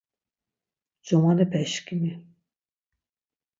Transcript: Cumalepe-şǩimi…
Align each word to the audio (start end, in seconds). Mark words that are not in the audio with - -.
Cumalepe-şǩimi… 1.05 2.13